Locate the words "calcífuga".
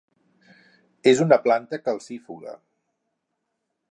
1.89-2.57